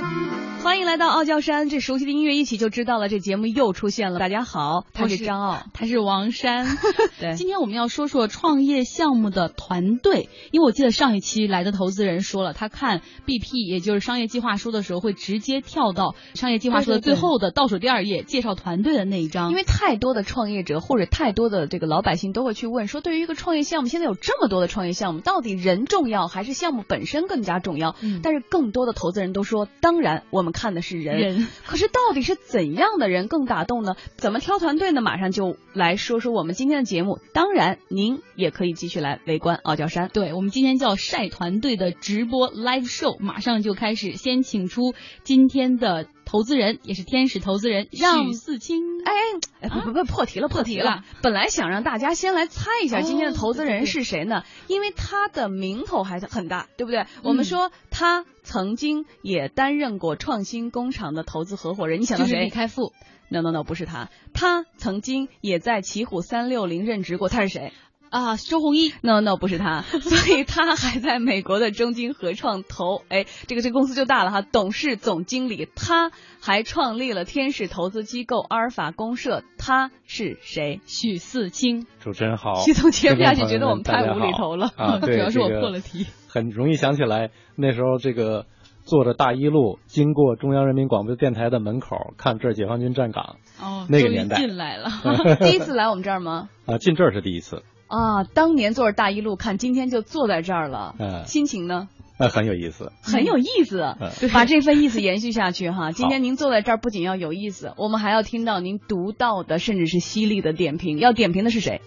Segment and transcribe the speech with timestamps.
[0.00, 0.31] Thank you.
[0.62, 4.20] 欢迎来到傲娇山，这熟悉的音乐一起就知道了，这节目又出现了。
[4.20, 6.78] 大家好，他是张傲，他是王山。
[7.18, 19.50] 对，今天我们要说说创业项目的团队，因为我记得上一期来的投资人说了，他看 BP 也就是商业计划书的时候，会直接跳到商业计划书的最后的倒数第二页，介绍团队的那一章。
[19.50, 27.96] 因为太多的创业者或者太多的这个老百姓都会去问说，对于一个创业项目，现在有这么多的创业项目，到底人重要还是项目本身更加重要？
[28.00, 31.18] 嗯，但是更多的投资人都说，当然我们看的是人。
[31.18, 33.96] 人，可是到底是怎样的人更打动呢？
[34.16, 35.00] 怎么挑团队呢？
[35.00, 37.18] 马上就来说说我们今天的节目。
[37.32, 40.10] 当然，您也可以继续来围观傲娇山。
[40.12, 44.12] 对我们今天叫晒团队的直播 live show，马上就开始。
[44.16, 44.94] 先请出
[45.24, 48.80] 今天的投资人，也是天使投资人许四清。
[49.04, 49.12] 哎
[49.60, 51.04] 哎，不不不，破题了，破题了。
[51.20, 54.42] 本来想让大家先来猜一下今天的投资人是谁呢？
[54.66, 57.04] 因为他的名头还是很大，对不对？
[57.22, 58.24] 我们说他。
[58.44, 62.40] 曾经也担任过创新工厂的投资合伙人，你想到谁？
[62.42, 62.92] 李开复
[63.28, 64.08] ？No No No，不是他。
[64.34, 67.72] 他曾经也在奇虎三六零任职过，他是谁？
[68.12, 69.80] 啊，周鸿祎？No No，不是他。
[70.04, 74.42] 所以他还在美国的中金合创投，哎，这个这个公司就大了哈。
[74.42, 80.82] 董事总经理，他还创立了天使投资机构阿尔法公社，他是谁？
[80.84, 81.86] 许四清。
[82.00, 82.56] 主持人好。
[82.56, 84.70] 许总接不下去，觉得我们太无厘头了。
[84.76, 86.06] 啊，主要是我破了题。
[86.28, 88.44] 很容易想起来，那时候这个
[88.84, 93.36] 坐着大一路经过中央人民广播电台的门口，看这儿解放军站岗。
[93.58, 94.90] 哦，那个年代进来了
[95.40, 96.50] 第一次来我们这儿吗？
[96.66, 97.62] 啊，进这儿是第一次。
[97.92, 100.94] 啊，当年坐着大一路看，今天就坐在这儿了。
[100.98, 101.88] 嗯，心情呢？
[102.18, 103.96] 那很有意思，很有意思。
[104.32, 105.92] 把这份意思延续下去哈。
[105.92, 110.98] 今天您坐在这儿，不仅要有意思，我们还要听到您独到的，甚至是犀利的点评。
[110.98, 111.82] 要点评的是谁？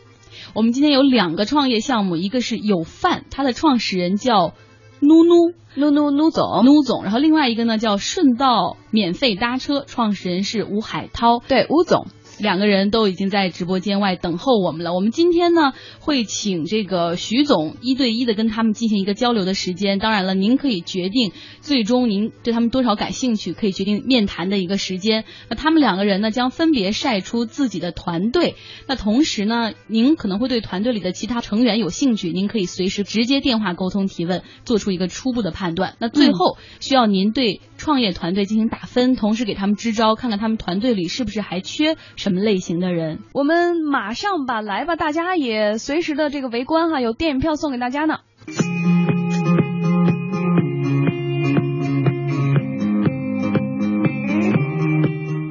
[0.53, 4.53] 我们今天有两个创业项目，一个是有饭，它的创始人叫
[4.99, 12.05] 努努努努努总努总，然后另外一个呢叫顺道免费搭车，创始人是吴海涛，对吴总。
[12.39, 14.93] 两个人都已经在直播间外等候我们了。
[14.93, 19.99] 我们今天呢会请这个徐总一对一的跟他们进行一个交流的时间。
[19.99, 21.31] 当然了，您可以决定
[21.61, 25.25] 最终您对他们多少感兴趣，可以决定面谈的一个时间。
[25.49, 28.55] 那他们两个人呢将分别晒出自己的团队。
[28.87, 35.95] 那同时呢，您可能会对团队里的其他成员有兴趣，您可以随时直接电话沟通提问，做出一个初步的判断。
[35.99, 41.95] 那最后需要您对创业团队进行打分，同时给他们支招，看看他们团队里是不是还缺。
[42.15, 43.19] 什么类型的人？
[43.33, 48.19] 我们马上吧，来吧，大家也随时的这个围观哈，有电影票送给大家呢。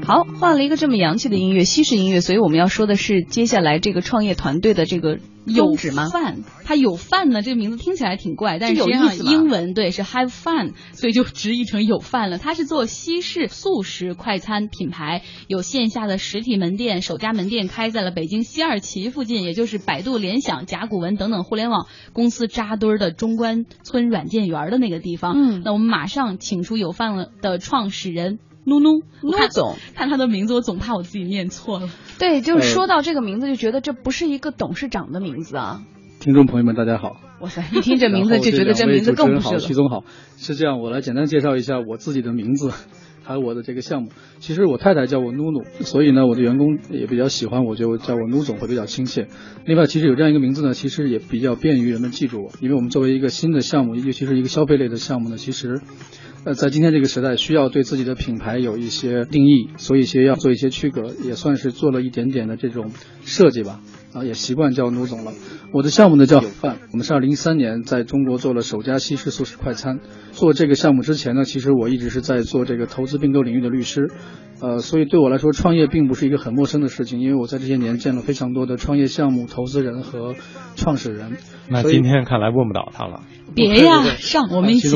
[0.06, 5.18] 好，换了一个这么洋气的音乐，西式音乐，所以我们要说的是接下来这个创业团队的这个。
[5.46, 7.42] 有饭，他有饭呢。
[7.42, 12.38] 这个名字听起来挺怪，但是实际上英文对是 have fun，所以就直译成有饭了。
[12.38, 25.34] 他是做西式素食快餐品牌，有线下的实体门店，首家门店开在了北京西二旗附近，也就是百度、联想、甲骨文等等互联网公司扎堆的中关村软件园的那个地方。
[25.36, 28.38] 嗯，那我们马上请出有饭了的创始人。
[28.64, 31.88] 努努努总，看他的名字，我总怕我自己念错了。
[32.18, 35.82] 对，就是说到这个名字，就觉得这不是一个董事长的名字啊。
[36.20, 37.16] 听众朋友们，大家好。
[37.40, 39.58] 哇塞，一听这名字就觉得这名字更不是了。
[39.58, 40.04] 徐总好，
[40.36, 42.72] 是这样，我来简单介绍一下我自己的名字，
[43.24, 44.10] 还有我的这个项目。
[44.38, 49.26] 其实我太太叫我努努，所以呢，我的员工也比较喜欢我，就叫我努总会比较亲切。
[49.66, 55.80] 另外，其实有这样一个名字呢，其实也比较便于人们记住我，因为我们作为一个新的项目，尤其是一个消费类的项目呢，其实。
[56.46, 62.90] 呃，在今天这个时代，需要对自己的品牌有一些定义，所以些要做一些区隔，也算是做了一点点的这种
[63.24, 63.80] 设计吧。
[64.14, 65.32] 啊，也习惯叫卢总了。
[65.72, 69.98] 我的项目呢叫有饭，我们是二零一三年在中国做了首家西式素食快餐。
[70.30, 74.08] 做这个项目之前呢，其实我一直是在做这个投资并购领域的律师。
[74.60, 80.36] 呃，所以对我来说，创业并不是一个很陌生的事情，因为我在这些年见了非常多的创业项目投资人和
[80.76, 81.32] 创始人。
[81.68, 83.22] 那今天看来问不倒他了。
[83.54, 84.88] 别呀，上我们一起。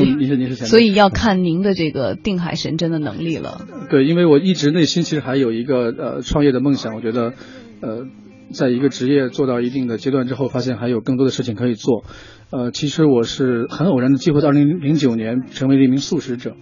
[0.64, 3.66] 所以要看您的这个定海神针的能力了。
[3.90, 7.32] 对，因为我一直内心其实还有一个呃创业的梦想，我觉得，
[7.80, 8.06] 呃，
[8.52, 12.04] 在一个职业做到一定的阶段之后，发现还有更多的事情可以做。
[12.50, 16.54] 呃，其实我是很偶然的机会，在二零零九年成为了一名素食者。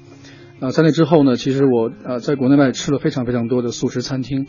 [0.59, 4.47] 啊，在那之后呢，其实我呃在国内外吃了非常非常多的素食餐厅，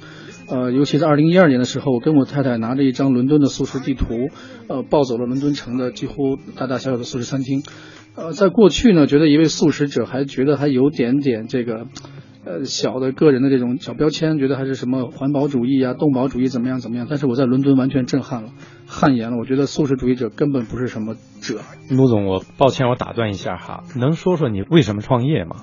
[0.48, 4.06] 呃，尤其在二零一二年的时候，我跟我太太拿着一张伦敦的素食地图，
[4.69, 7.62] 呃，暴走了伦敦城的几乎大大小小的素食餐厅。
[8.16, 11.88] 呃，在过去呢，觉得一位素食者还觉得还有点点这个，
[12.48, 17.06] 呃，小的个人的这种小标签，觉得还是什么环保主义啊、动保主义怎么样怎么样。
[17.10, 18.52] 但是我在伦敦完全震撼了，
[18.88, 19.38] 汗颜了。
[19.38, 21.60] 我觉得素食主义者根本不是什么者。
[21.90, 25.58] 陆总，我抱歉，我打断一下哈，能说说你为什么创业吗？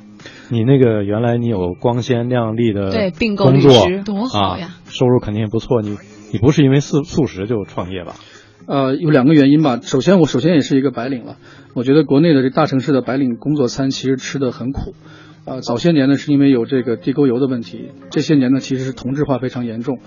[0.50, 3.72] 你那个原来你有光鲜亮丽的对并购工作
[4.04, 5.80] 多好呀啊，收入肯定也不错。
[5.80, 5.96] 你
[6.34, 8.16] 你不是因为素素食就创业吧？
[8.66, 9.78] 呃，有两个原因吧。
[9.82, 11.36] 首先，我首先也是一个白领了。
[11.74, 14.94] 我觉得国内的这大城市的白领工作餐其实吃的很苦。
[15.46, 19.98] 呃，早些年呢是因为有这个地沟油的问题，这些年呢其实是同质化非常严重。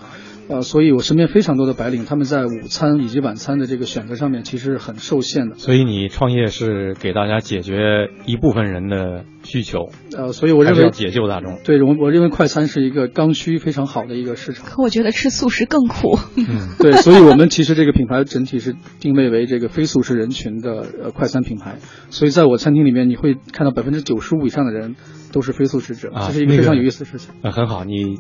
[0.50, 5.56] 呃，所以我身边非常多的白领，他们在午餐以及晚餐的这个选择上面其实很受限的。
[5.56, 11.60] 所以你创业是给大家解决一部分人的需求，呃，所以我认为要解救大众。
[11.64, 14.66] 对我我认为快餐是一个刚需非常好的一个市场。
[14.66, 16.18] 可我觉得吃素食更苦。
[16.38, 21.76] 嗯， 对，所以我们其实这个品牌整体是定位为这个非素食人群的呃快餐品牌。
[22.10, 24.96] 所以在我餐厅里面，你会看到百分之九十五以上的人
[25.34, 27.34] 都是非素食者，啊这是一个非常有意思的事情。
[27.42, 27.84] 呃，很好。
[27.84, 28.18] 你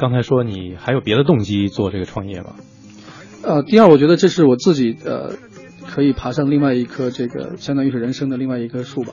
[0.00, 2.54] 刚才说你还有别的动机做这个创业吗？
[3.42, 5.34] 呃，第二，我觉得这是我自己呃
[5.86, 9.12] 可以爬上另外一棵这个相当于是人生的另外一棵树吧。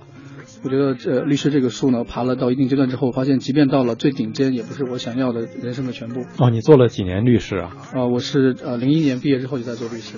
[0.63, 6.21] 我觉得这律师这个树呢，爬了到一定阶段之后，发现即便到了最顶尖，也不是我想要的人生的全部。
[6.39, 7.75] 哦，你做了几年律师啊？
[7.93, 10.17] 啊、我是呃零一年毕业之后就在做律师。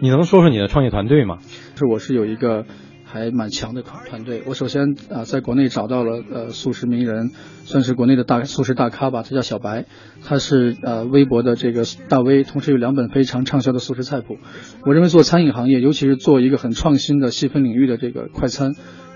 [0.00, 1.38] 你能说说你的创业团队吗？
[1.76, 2.66] 是我是有一个
[3.12, 4.42] 还蛮强的团团队。
[4.46, 7.30] 我首先啊、呃在国内找到了呃素食名人，
[7.64, 9.84] 算是国内的大素食大咖吧，他叫小白，
[10.24, 14.38] 他是呃微博的这个大 V，同时有两本非常畅销的素食菜谱。
[14.86, 18.72] 我认为做餐饮行业，尤其是做一个很创新的细分领域的这个快餐。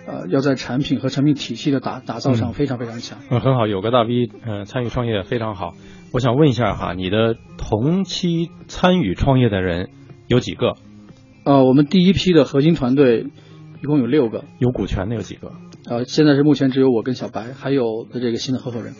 [0.09, 3.19] 呃，要在产品和产品体系的打打造上嗯非常非常强。
[3.29, 5.75] 嗯，很好，有个大 V，嗯、参与创业非常好。
[6.13, 9.91] 我想问一下哈，你的同期参与创业的人
[10.29, 10.75] 有几个？
[11.45, 13.27] 呃，我们第一批的核心团队
[13.87, 15.53] 一共有六个，有股权的有几个？
[15.89, 18.95] 呃，现在是目前只有我跟小白，还有的这个新的合伙人。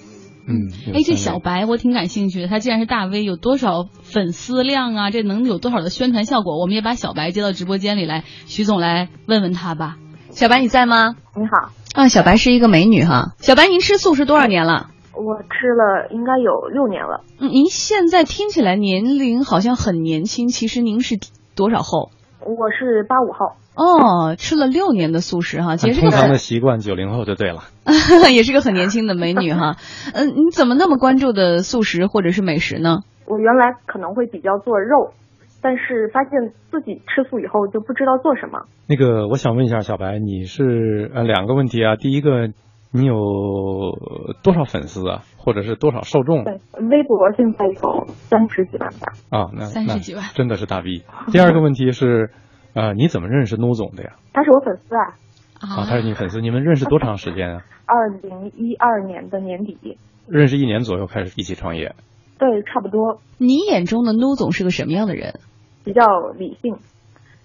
[0.47, 5.11] 嗯，哎，这小白我挺感兴趣的，他既然是大 V，有多少粉丝量啊？
[5.11, 6.61] 这能有多少的宣传效果？
[6.61, 9.97] 我们也把小白接到直播间里来，徐总来问问他吧。
[10.31, 11.17] 小白你在吗？
[11.35, 13.35] 你好，啊，小白是一个美女哈。
[13.39, 14.91] 小白，您吃素是多少年了？
[15.15, 21.19] 我吃了应该有六年了，嗯，您现在听起来年龄好像很年轻，其实您是
[21.57, 22.13] 多少后？
[22.41, 27.63] 我是八五后，哦，吃了六年的素食哈，其实通常的习惯九零后就对了。
[28.31, 29.77] 也是个很年轻的美女哈。
[30.15, 33.01] 嗯、你怎么那么关注的素食或者是美食呢？
[33.27, 35.13] 我原来可能会比较做肉，
[35.61, 38.61] 但是发现自己吃素以后就不知道做什么。
[38.89, 41.97] 那个，我想问一下小白，你是呃两个问题啊？
[41.97, 42.49] 第一个，
[42.93, 43.15] 你有
[44.45, 46.55] 多少粉丝啊，或者是多少受众对，
[46.91, 49.13] 微博现在有三十几万吧。
[49.31, 49.49] 啊？
[49.55, 51.05] 那三十几万真的是大 V。
[51.31, 52.33] 第二个问题是，
[52.75, 54.17] 呃，你怎么认识 No 总的呀？
[54.33, 55.15] 他是我粉丝啊，
[55.61, 57.63] 啊，他是你粉丝，你们认识多长时间啊？
[57.85, 61.95] 二零一二年的年底，认识一年左右开始一起创业。
[62.41, 65.39] 对，差不多，你眼中的 No 总是个什么样的人？
[65.85, 66.03] 比较
[66.37, 66.79] 理性，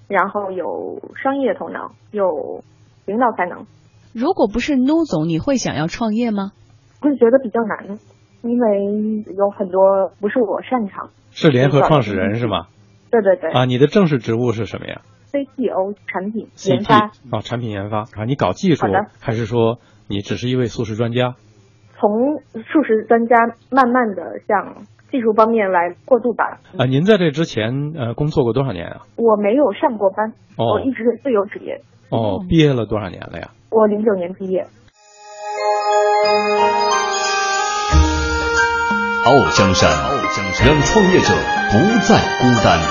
[0.07, 2.63] 然后有商业头脑，有
[3.06, 3.68] 领导才能。
[4.12, 6.51] 如果不是 No 总，你会想要创业吗？
[7.01, 7.98] 我就觉得比较难，
[8.44, 11.09] 因为有很多不是我擅长。
[11.31, 12.68] 是联合创始人是吗？
[13.09, 17.12] 对对对、啊，你的正式职务是什么呀 c t o 产品研发。
[17.31, 21.36] 啊，产品研发啊，你搞技术的还是说你只是一位素食专家？
[21.98, 23.36] 从素食专家
[23.69, 26.59] 慢慢的向技术方面来过渡吧。
[26.77, 29.01] 啊，您在这之前呃工作过多少年啊？
[29.18, 31.81] 我没有上过班，哦我一直是自由职业。
[32.09, 33.51] 哦，毕业了多少年了呀？
[33.69, 34.65] 我零九年毕业，
[39.31, 39.89] 傲江山，
[40.67, 41.33] 让创业者
[41.71, 42.81] 不再孤单。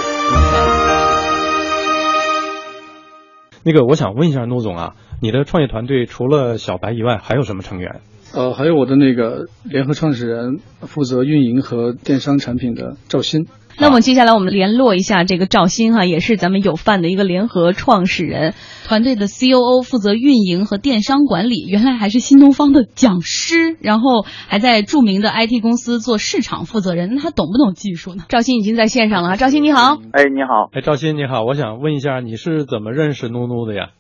[3.62, 8.00] 那个，我想问一下诺总啊，你的创业团队除了小白以外，还有什么成员？
[8.32, 13.46] 呃，还有我的那个联合创始人，负责运营和电商产品的赵鑫。
[13.78, 18.54] 那么接下来我们联络一下这个赵鑫哈，也是咱们有饭的一个联合创始人。
[18.86, 27.14] 团队的 COO 负责运营和电商管理，原来还是新东方的讲师，然后还在著名的 IT 公司做市场负责人。
[27.14, 28.24] 那他懂不懂技术呢？
[28.28, 29.96] 赵鑫已经在线上了，赵鑫你好。
[30.12, 33.90] 哎，你好，哎，赵鑫你好，我想问一下，你是怎么认识努努的呀？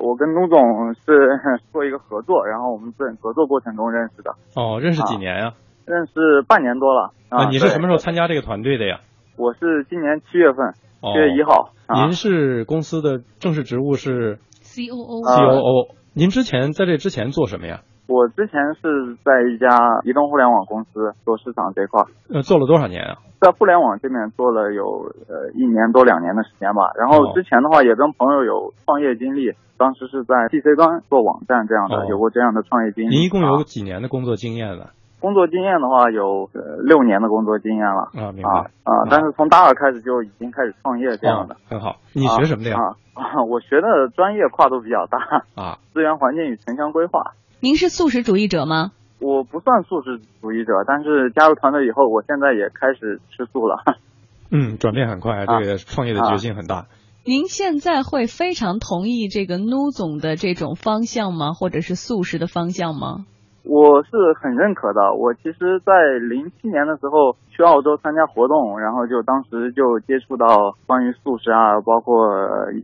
[0.00, 1.38] 我跟龚总是
[1.72, 5.54] 做一个合作，然后我们在合作过程中认识的，哦，认识几年呀？
[5.86, 7.48] 认识半年多了啊。
[7.48, 9.00] 你是什么时候参加这个团队的呀？
[9.36, 10.66] 我是今年七月份，
[11.00, 11.70] 哦七月一号。
[11.86, 17.82] 啊您是公司的正式职务是 COO 啊 COO，您之前在这之前做什么呀？
[18.06, 19.68] 我之前是在一家
[20.04, 23.18] 移动互联网公司做市场这块儿，呃，做了多少年啊？
[23.40, 26.90] 在互联网这边做了有呃一年多两年的时间吧。
[26.96, 33.14] 然后哦之前的话也跟朋友有创业经历，当时是在 PC 端做网站这样的，哦有过这样的创业经历。
[33.14, 34.86] 您一共有啊几年的工作经验呢？
[35.18, 41.54] 工作经验的话有呃六年的工作经验了啊，明白啊啊，但是从大二开始就已经开始创业这样的。
[41.54, 42.76] 哦很好，你学什么的呀？
[43.14, 45.18] 啊，我学的专业跨度比较大
[45.60, 47.32] 啊，资源环境与城乡规划。
[47.60, 48.92] 您是素食主义者吗？
[49.18, 53.82] 我不算素食主义者，但是加入团队以后，我现在也开始吃素了。
[54.52, 56.86] 嗯，转变很快，这个创业的决心很大。
[57.24, 61.54] 您现在会非常同意这个努总的这种方向吗？
[61.54, 63.26] 或者是素食的方向吗？
[63.66, 65.12] 我是很认可的。
[65.12, 72.30] 我其实，在零七年的时候去澳洲参加活动，然后就当时就接触到关于素食啊，包括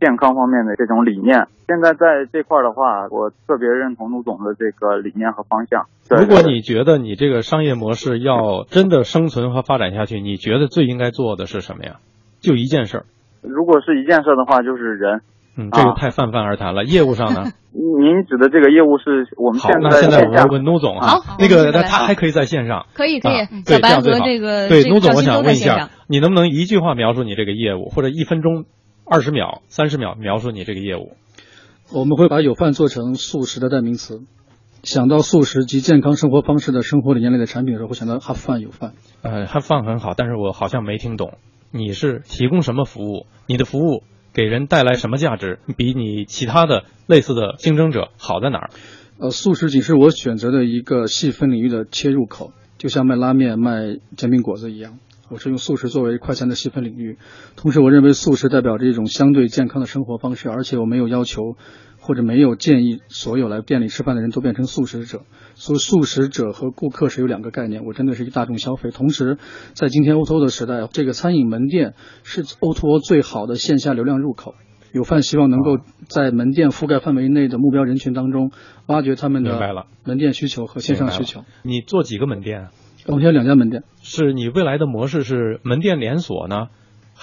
[0.01, 1.47] 健康方面的这种理念。
[1.67, 5.85] 现在在这块的话，我特别认同陆总的这个理念和方向。
[6.09, 11.95] 如果你觉得你这个商业模式要真的生存和发展下去，你觉得最应该做的是什么呀？
[12.41, 13.05] 就一件事儿。
[13.41, 15.21] 如果是一件事的话，就是人。
[15.55, 16.83] 嗯，这个太泛泛而谈了。
[16.83, 17.51] 业务上呢？
[17.73, 28.65] 您指的这个业务是我们好，现在那现在我问努总啊，好那个他他还可以在线上，可以可以啊，小白对这样最好和这个对努总，我想问一下，你能不能一句话描述你这个业务，或者一分钟、
[29.05, 31.13] 二十秒、三十秒描述你这个业务？
[31.93, 34.21] 我们会把有饭做成素食的代名词。
[34.83, 38.91] 想到素食及健康生活方式的生活理念类的产品的时候，会想到 have fun 有饭。
[39.21, 41.37] 呃，，Have Fun 很好，但是我好像没听懂，
[41.71, 43.25] 你是提供什么服务？
[43.47, 44.03] 你的服务
[44.33, 45.59] 给人带来什么价值？
[45.77, 48.69] 比你其他的类似的竞争者好在哪儿？
[49.19, 54.97] 呃，素食仅是我选择的一个细分领域的切入口，就像卖拉面、卖煎饼果子一样。
[55.29, 57.17] 我是用素食作为快餐的细分领域，
[57.55, 61.55] 同时我认为素食代表着一种相对健康的生活方式，而且我没有要求
[62.03, 65.21] 或者没有建议所有来店里吃饭的人都变成素食者。
[65.55, 68.91] 所以素食者和顾客是有两个概念，我针对是一个大众消费。
[68.91, 69.37] 同时，
[69.73, 71.93] 在今天 O2O 的时代，这个餐饮门店
[72.23, 74.53] 是 O2O 最好的线下流量入口。
[74.91, 78.51] 有饭希望能够在门店覆盖范围内的目标人群当中，
[78.85, 81.45] 挖掘他们的门店需求和线上需求。
[81.63, 82.71] 你做几个门店啊？
[83.07, 86.67] 我现在两家门店，是你未来的模式是门店连锁呢，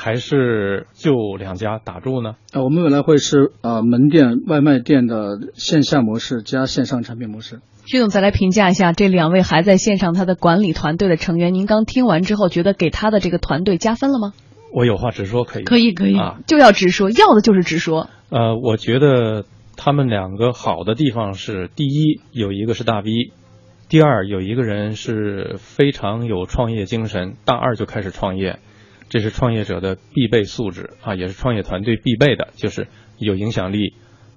[0.03, 2.37] 还是就两家打住呢？
[2.55, 7.61] 啊，我们未来会是啊门店、外卖店的线下模式加线上产品模式。
[7.85, 14.33] 徐总再来评价一下这两位还在线上他的管理团队的成员，您刚听完之后，觉得给他的这个团队加分了吗？
[14.73, 15.65] 我有话直说，可以？
[15.65, 18.09] 可以可以啊，就要直说，要的就是直说。
[18.31, 19.45] 呃，我觉得
[19.77, 23.33] 他们两个好的地方是，第一有一个是大 V，
[23.91, 28.61] 第二有一个人是非常有创业精神，大二就开始创业，
[29.11, 32.89] 这是创业者的必备素质啊，也是创业团队必备的，就是
[33.19, 33.93] 有影响力。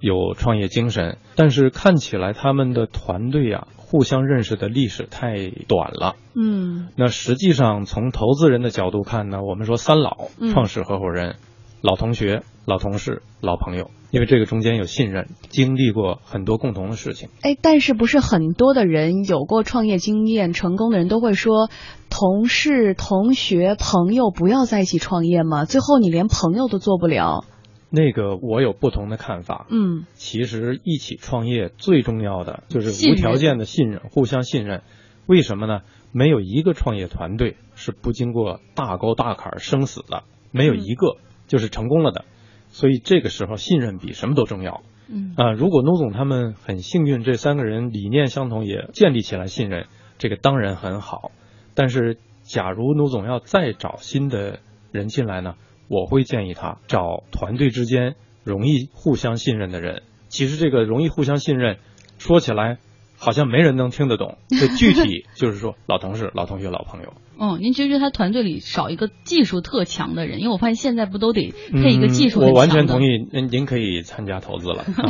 [0.06, 6.18] 有创业精神，但是看起来他们的团队啊，互相认识的历史太短了。
[6.36, 11.38] 嗯那实际上从投资人的角度看呢，我们说三老嗯：创始合伙人、
[11.84, 17.28] 老同学、老同事、老朋友，因为这个中间有信任，经历过很多共同的事情。
[17.42, 21.70] 哎，但是不是很多的人有过创业经验、成功的人都会说，
[22.10, 25.66] 同事、同学、朋友不要在一起创业吗？
[25.66, 27.44] 最后你连朋友都做不了。
[27.90, 29.68] 那个我有不同的看法。
[29.70, 34.84] 嗯其实一起创业最重要的就是无条件的信任，互相信任。
[35.26, 35.82] 为什么呢？
[36.14, 41.18] 没有一个创业团队是不经过大沟大坎儿生死的，没有一个
[41.54, 42.26] 就是成功了的。
[42.70, 44.82] 所以这个时候信任比什么都重要。
[45.08, 49.86] 嗯啊、如果努总他们很幸运，这三个人理念相同，也建立起来信任，
[50.18, 51.32] 这个当然很好。
[51.76, 54.58] 但是，假如努总要再找新的
[54.92, 55.54] 人进来呢，
[55.88, 60.02] 我会建议他找团队之间容易互相信任的人。
[60.30, 61.78] 其实这个容易互相信任，
[62.18, 62.80] 说起来
[63.16, 64.40] 好像没人能听得懂。
[64.50, 67.14] 这具体 就是说老同事、老同学、老朋友。
[67.44, 70.40] 哦，您觉不觉得他团队里少一个技术特强的人？
[70.40, 75.04] 因为我发现现在不都得配一个技术嗯、我完全同意，您您可以参加投资了啊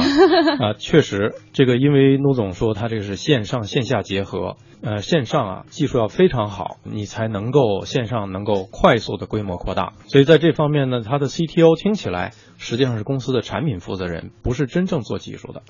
[0.74, 0.74] 啊！
[0.80, 9.94] 确实，这个因为陆总说他这个是线上线下结合，呃，线上啊技术要非常好，你才能够线上能够快速的规模扩大。
[10.08, 15.62] 所以在这方面呢，他的 CTO 听起来实际上是公司的产品负责人，不是真正做技术的。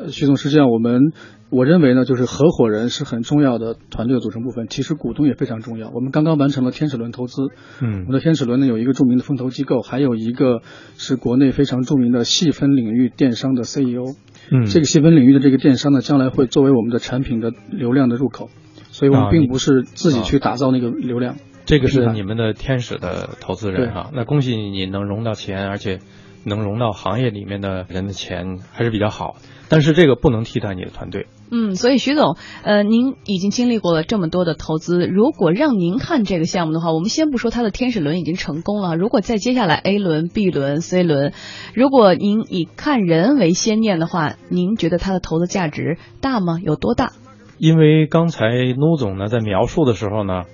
[0.00, 1.12] 呃，徐总是这样，我们
[1.50, 5.90] 我认为呢，就是合伙人是很重要的团队的组成部分，其实股东也非常重要。
[5.90, 7.42] 我们刚刚完成了天使轮投资，
[7.82, 10.62] 嗯我们的天使轮呢有一个著名的风投机构，还有一个
[10.96, 14.14] 是国内非常著名的细分领域电商的 CEO。
[14.50, 18.48] 嗯，这个细分领域的这个电商呢，将来会作为我们的产品的流量的入口，
[18.90, 21.36] 所以我们并不是自己去打造那个流量。
[21.66, 25.98] 这个是你们的天使的投资人哈、那恭喜，你能融到钱，而且
[26.44, 29.36] 能融到行业里面的人的钱，还是比较好。
[29.70, 31.26] 但是这个不能替代你的团队。
[31.52, 41.32] 嗯，所以徐总，呃，您已经经历过了这么多的投资，如果让您看这个项目的话，我们先不说它的天使轮已经成功了，如果再接下来 A 轮、B 轮、C 轮，
[41.72, 46.58] 如果您以看人为先念的话，您觉得它的投资价值大吗？
[46.62, 47.12] 有多大？
[47.58, 50.44] 因为刚才奴总呢在描述的时候呢，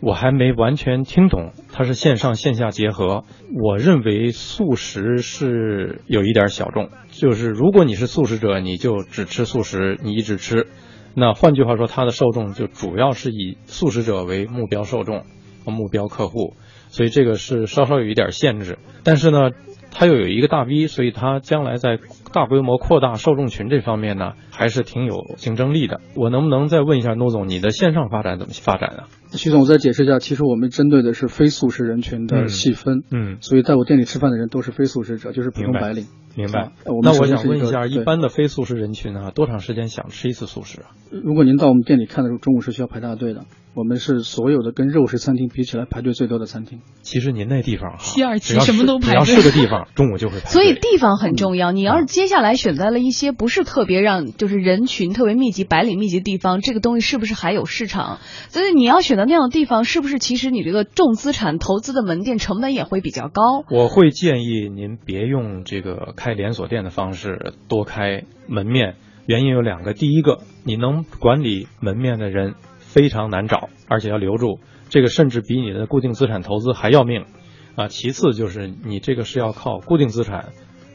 [0.00, 3.24] 我还没完全听懂，它是线上线下结合。
[3.62, 10.66] 我认为素食是有一点小众，就是如果你是素食者，你就只吃素食，你一直吃。
[11.14, 15.24] 那换句话说，它的受众就主要是以素食者为目标受众
[15.64, 16.54] 和目标客户，
[16.88, 18.78] 所以这个是稍稍有一点限制。
[19.04, 19.50] 但是呢，
[19.90, 21.98] 它又有一个大 V，所以它将来在
[22.32, 26.00] 大规模扩大受众群这方面呢，还是挺有竞争力的。
[26.14, 29.08] 我能不能再问一下诺总，你的线上发展怎么发展啊？
[29.32, 36.06] 徐总，我再解释一下，其实我们针对的是非素食人群的细分，嗯，所以在我店里吃饭的人都是非素食者，就是普通白领。
[36.36, 36.70] 明白。
[36.86, 40.90] 我那我想问一下，一般的非素食人群啊，多长时间想吃一次素食啊？
[41.10, 43.44] 如果您到我们店里看的时候，中午是需要排大队的。
[43.72, 46.80] 我们是所有的跟肉食餐厅比起来排队最多的餐厅。
[47.02, 50.50] 其实您那地方哈，西二旗什么都排队，只要是个地方，中午就会排队。
[50.50, 51.70] 所以地方很重要。
[51.70, 58.18] 你要是接下来选择了一些不是特别让就是人群特别密集、白领密集的地方，这个东西是不是还有市场？
[58.50, 63.64] 所以你要选择那样的地方，是不是其实你这个重资产投资的门店成本也会比较高？
[63.70, 69.94] 我会建议您别用这个开连锁店的方式多开门面，原因有两个。
[69.94, 72.54] 第一个，你能管理门面的人。
[72.80, 74.58] 非常难找，而且要留住，
[74.88, 77.24] 这个甚至比你的固定资产投资还要命，
[77.76, 80.48] 啊，其次就是你这个是要靠固定资产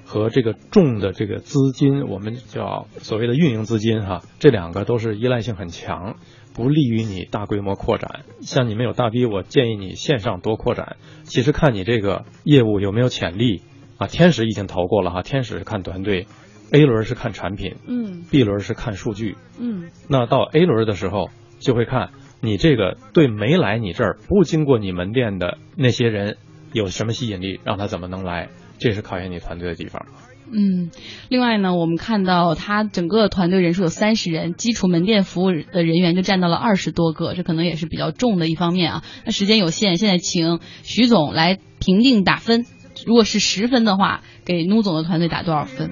[0.05, 6.15] 和这个重的这个资金，我们叫所谓的运营资金哈，这两个都是依赖性很强，
[6.53, 8.21] 不利于你大规模扩展。
[8.41, 10.95] 像你们有大 V，我建议你线上多扩展。
[11.23, 13.63] 其实看你这个业务有没有潜力
[13.97, 14.07] 啊。
[14.07, 16.27] 天使已经投过了哈，天使是看团队
[16.71, 21.29] ，A 轮是看产品，嗯，B 轮是看数据，嗯，那到 A 轮的时候。
[21.57, 22.09] 就会看
[22.41, 26.37] 你这个对没来你这儿不经过你门店的那些人
[26.73, 30.05] 有什么吸引力，让他怎么能来，这是考验你团队的地方。
[30.51, 30.91] 嗯，
[31.27, 39.03] 另外呢，我们看到他整个团队人数有三十人，基础门店服务的人员就占到了二十多个，这可能也是比较重的一方面啊。
[39.25, 42.65] 那时间有限，现在请徐总来评定打分，
[43.07, 45.89] 如果是十分的话，给努总的团队打多少分？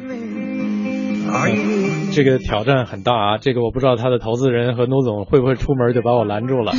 [2.13, 3.37] 这个挑战很大啊！
[3.37, 6.71] 这个我不知道他的投资人和诺总会不会出门就把我拦住了。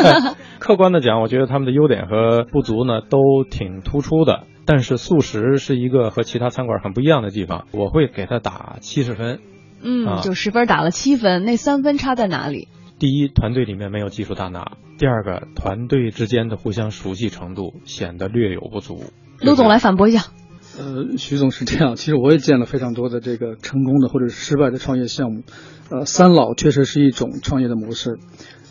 [0.58, 3.18] 客观的讲，我觉得他们的优点和不足呢都
[3.50, 4.44] 挺突出的。
[4.64, 9.40] 但是素食是一个和其他餐馆很不一样的地方，我会给他打七十分。
[9.82, 12.68] 嗯，就十分打了七分，那三分差在哪里？
[12.98, 19.00] 第一，团队里面没有技术大拿；第二个，团队之间的互相熟悉程度显得略有不足。
[19.40, 20.32] 卢总来反驳一下。
[20.78, 25.42] 呃，徐总是这样，其实我也见了非常多的这个成功的或者是失败的创业项目，
[25.90, 28.18] 呃，三老确实是一种创业的模式，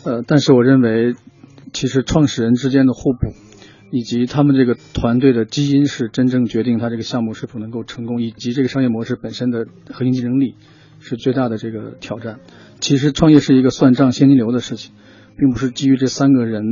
[0.04, 1.14] 呃，但是我认为，
[1.72, 3.32] 其实创始人之间的互补，
[3.90, 10.54] 以及他们这个团队的基因是真正决定他这个项目是否能够成功，以及这个商业模式本身的核心竞争力
[11.00, 12.38] 是最大的这个挑战。
[12.78, 14.94] 其实创业是一个算账现金流的事情，
[15.36, 16.62] 并不是基于这三个人。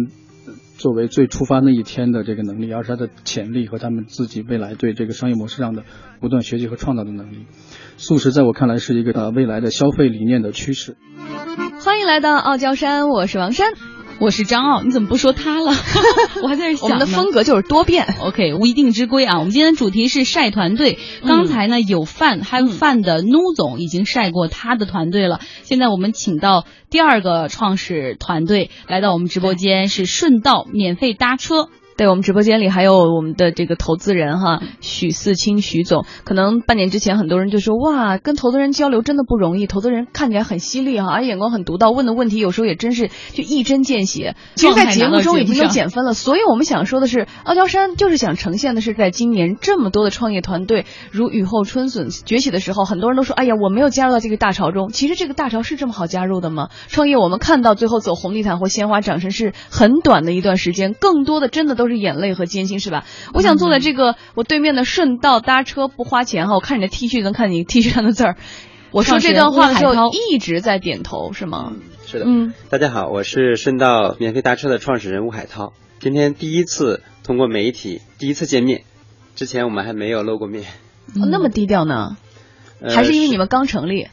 [0.76, 5.84] 作为最出发那一天的这个能力，而是他的潜力和他们自己未来对这个商业模式上的
[6.20, 7.46] 不断学习和创造的能力。
[7.96, 10.96] 素食在我看来是一个呃未来的消费理念的趋势。
[11.84, 13.72] 欢迎来到傲娇山，我是王山。
[14.20, 15.72] 我是张傲，你怎么不说他了？
[16.42, 18.07] 我还在这想我们的风格就是多变。
[18.20, 19.38] OK，无一定之规啊。
[19.38, 20.98] 我们今天主题是晒团队。
[21.27, 25.40] 刚才呢有范，have fun 的 Nu 总已经晒过他的团队了。
[25.64, 31.68] 现在我们请到第二个创始团队来到我们直播间，是顺道免费搭车。
[31.96, 44.35] 对我们直播间里还有我们的这个投资人哈，许四清许总，可能半年之前很多人就说哇，跟投资人交流真的不容易，投资人看起来很犀利哈，而眼光很独到，问的问题有时候也真是就一针见血。
[44.57, 54.88] 其实，在节目中已经有减分了，所以我们想说的是，傲娇山就是想呈现的是，在今年这么多的创业团队如雨后春笋崛起的时候，很多人都说，哎呀，我没有加入到这个大潮中。
[54.88, 56.70] 其实这个大潮是这么好加入的吗？
[56.88, 61.83] 创业我们看到最后走红地毯或鲜花掌声是很短的一段时间，更多的真的都。
[61.84, 63.04] 都是眼泪和艰辛，是吧？
[63.34, 68.36] 我想坐在这个我对面的顺道搭车不花钱哈，我看你的 T 恤能看你 T 恤上的字儿。
[68.90, 71.74] 我说这段话的时候一直在点头，是吗？
[72.06, 72.24] 是的。
[72.26, 75.74] 嗯，大家好，我是顺道免费搭车的创始人吴海涛。
[76.00, 78.84] 今天第一次通过媒体第一次见面，
[79.34, 80.64] 之前我们还没有露过面。
[81.14, 82.16] 那么低调呢？
[82.80, 84.08] 还是因为你们刚成立？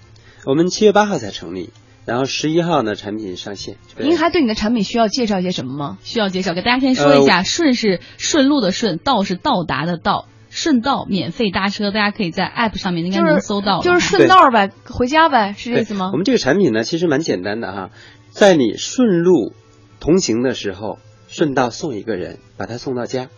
[0.45, 1.69] 我们七月八号才成立。
[2.11, 3.77] 然后十一号呢，产品上线。
[3.97, 5.97] 您还对你的产品需要介绍一些什么吗？
[6.03, 16.09] 需要介绍，给大家先说一下，顺是顺路的顺，道是到达的道，顺道免费搭车，大家可以在 App 上面应该能搜到，就是顺道呗，回家呗，是这意思吗？
[16.11, 17.91] 我们这个产品呢，其实蛮简单的哈，
[18.29, 19.53] 在你顺路
[20.01, 23.29] 同行的时候，顺道送一个人，把他送到家。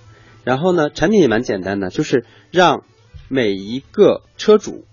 [0.43, 2.83] 然后呢，产品也蛮简单的，就是让
[3.29, 4.83] 每一个车主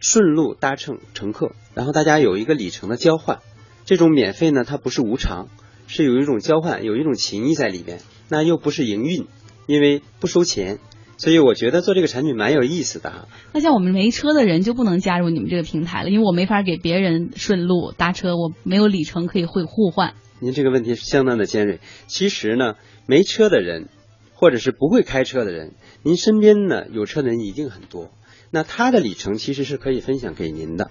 [0.00, 1.52] 顺路搭乘乘客。
[1.74, 3.38] 然后大家有一个里程的交换，
[3.84, 5.48] 这种免费呢，它不是无偿，
[5.86, 8.00] 是有一种交换，有一种情谊在里边。
[8.28, 9.26] 那又不是营运，
[9.66, 10.78] 因为不收钱，
[11.16, 13.28] 所以我觉得做这个产品蛮有意思的哈。
[13.54, 20.14] 那像我们没车的人就不能加入你们这个平台了，因为我没法给别人顺路搭车，我没有里程可以会互换。
[20.40, 21.80] 您这个问题相当的尖锐。
[22.06, 22.74] 其实呢，
[23.06, 23.88] 没车的人，
[24.34, 28.10] 或者是不会开车的人，您身边呢有车的人一定很多。
[28.50, 30.90] 那他的里程其实是可以分享给您的。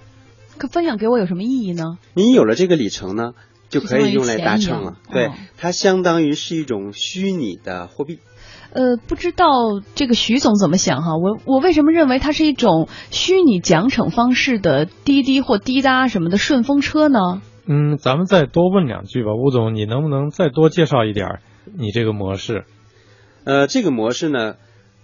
[0.58, 1.98] 可分享给我有什么意义呢？
[2.14, 3.34] 您有了这个里程呢，
[3.70, 4.98] 就可以用来搭乘了。
[5.12, 8.20] 对，它相当于是一种虚拟的货币。
[8.72, 9.46] 呃，不知道
[9.96, 11.16] 这个徐总怎么想哈？
[11.16, 17.20] 我我为什么认为它是一种虚拟奖惩方式的滴滴或滴答什么的顺风车呢？
[17.66, 21.40] 嗯，咱们再多问两句吧，吴总，你能不能再多介绍一点
[21.78, 22.66] 你这个模式？
[23.46, 24.56] 呃，这个模式呢，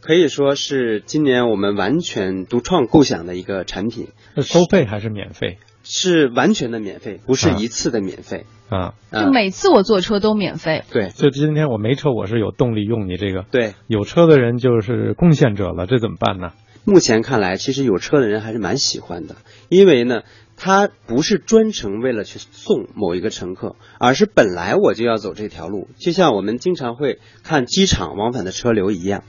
[0.05, 4.09] 可以说是今年我们完全独创构想的一个产品。
[4.41, 5.59] 收费还是免费？
[5.83, 8.95] 是完全的免费，不是一次的免费啊。
[9.11, 10.83] 就每次我坐车都免费。
[10.91, 13.43] 对，就今天我没车，我是有动力用你这个。
[13.49, 16.51] 对，有车的人就是贡献者了，这怎么办呢？
[16.85, 19.35] 目前看来，其实有车的人还是蛮喜欢的，
[19.69, 20.21] 因为呢。
[20.55, 29.23] 他不是专程为了去送某一个乘客，而是本来我就要走这条路，就像我们经常会看机场往返的车流一样。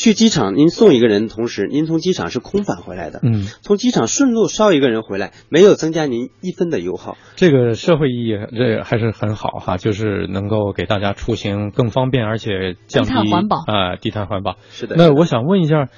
[0.00, 3.20] 去机场，您送一个人，同时您从机场是空返回来的。
[3.22, 7.18] 嗯，从机场顺路捎一个人回来，没有增加您一分的油耗。
[7.36, 14.56] 这个社会意义这还是很好哈，就是能够给大家出行更方便，而且降低环保啊，低碳环保。
[14.70, 14.96] 是的。
[14.96, 15.88] 那我想问一下，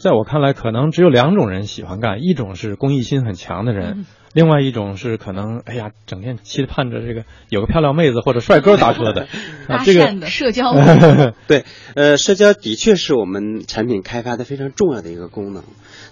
[0.00, 4.06] 在我看来，可能只有两种人喜欢干，一种是公益心很强的人。
[4.32, 9.28] 另外一种是可能，哎呀，整天期盼着这个有个漂亮妹子或者帅哥搭车的，
[9.68, 10.72] 啊，这个 社交。
[11.46, 11.64] 对，
[11.94, 15.62] 呃，社交的确是我们产品开发的非常重要的一个功能。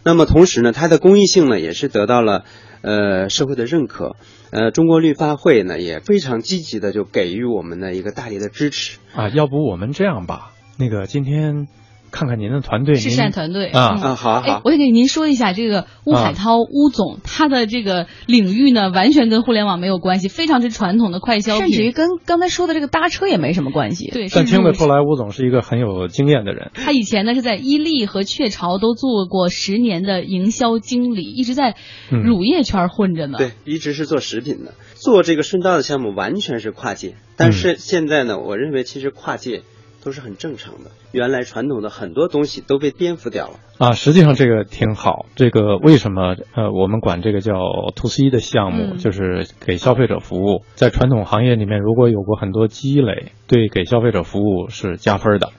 [0.04, 2.44] 那么同时呢，它的公益性呢也是得到了
[2.82, 4.16] 呃社会的认可。
[4.50, 8.98] 呃，中国绿发会呢也非常积极的就给予我们的一个大力的支持。
[9.14, 11.68] 啊，要不我们这样吧，那个今天。
[12.10, 24.10] 看看您的团队，是善团队啊啊，好好，我得给您说一下，这个乌海涛乌总，他的这个领域呢，完全跟互联网没有关系，非常之传统的快消品，甚至于跟刚才说的这个搭车也没什么关系。
[24.10, 26.70] 对，但听得出来，乌总是一个很有经验的人。
[26.74, 31.76] 他以前呢是在伊利和雀巢都做过十年的营销经理，一直在
[32.10, 33.38] 乳业圈混着呢。
[33.38, 37.14] 对，一直是做食品的，做这个顺道的项目完全是跨界。
[37.36, 39.62] 但是现在呢，我认为其实跨界。
[40.02, 43.92] 都是很正常的，原来传统的很多东西都被颠覆掉了啊。
[43.92, 47.54] 实际上这个挺好，这个为什么呃我们管这个叫
[47.94, 55.50] to C 的项目，就是给消费者服务，在传统行业里面如果有过很多积累，对给消费者服务是加分的。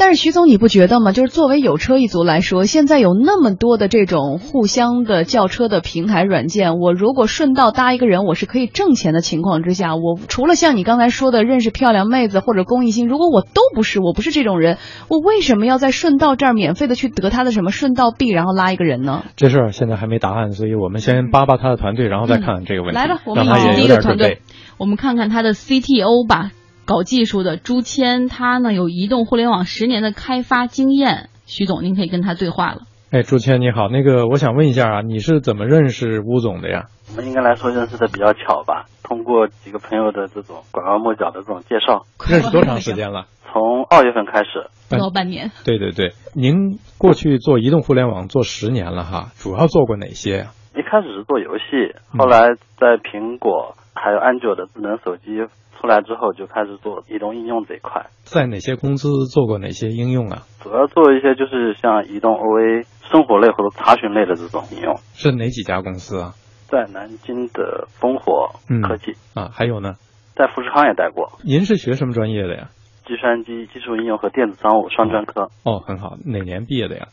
[0.00, 1.12] 但是徐总，你不觉得吗？
[1.12, 19.24] 就是作为有车一族来说，现在有那么多的这种互相的叫车的平台软件，我如果顺道搭一个人，我是可以挣钱的情况之下，我除了像你刚才说的认识漂亮妹子或者公益心，如果我都不是，我不是这种人，我为什么要在顺道这儿免费的去得他的什么顺道币，然后拉一个人呢？
[19.36, 22.96] 这事儿现在还没答案，所以我们先扒扒他的团队，然后再看这个问题。
[22.96, 23.44] 来吧，我们
[23.76, 24.40] 第一个团队，
[24.78, 26.52] 我们看看他的 CTO 吧。
[26.90, 31.28] 搞技术的朱谦，他呢有移动互联网十年的开发经验。
[31.46, 32.80] 徐总，您可以跟他对话了。
[33.12, 36.86] 哎，朱谦你好，那个我想问一下啊，你是怎么认识吴总的呀？
[37.12, 42.06] 我们应该来说认识的比较巧吧，通过几个朋友的这种拐弯抹角的这种介绍。
[42.28, 43.26] 认识多长时间了？
[43.52, 45.52] 从二月份开始，不到半年。
[45.64, 50.46] 对对对，您过去做移动互联网做十年了哈，主要做过哪些呀？
[50.74, 55.46] 一开始是做游戏，后来在苹果还有安卓的智能手机。
[55.80, 60.42] 出来之后就开始做移动应用这一块，在哪些公司做过哪些应用啊？
[60.60, 64.94] 主要做一些就是像移动 OA 生活类或者查询类的这种应用。
[65.14, 66.34] 是哪几家公司啊？
[66.68, 68.50] 在南京的烽火
[68.86, 69.94] 科技啊，还有呢？
[70.36, 71.32] 在富士康也待过。
[71.46, 72.68] 您是学什么专业的呀？
[73.06, 75.48] 计算机技术应用和电子商务双专科。
[75.64, 76.18] 哦，很好。
[76.26, 77.06] 哪年毕业的呀？